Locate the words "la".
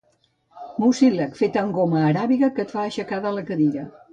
3.39-3.49